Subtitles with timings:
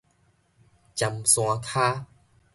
[0.95, 2.05] 尖山跤